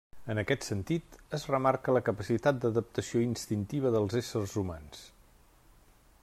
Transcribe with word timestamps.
En 0.33 0.39
aquest 0.41 0.63
sentit, 0.67 1.17
es 1.37 1.43
remarca 1.51 1.95
la 1.97 2.01
capacitat 2.07 2.63
d'adaptació 2.63 3.21
instintiva 3.27 3.93
dels 3.97 4.17
éssers 4.23 4.57
humans. 4.63 5.05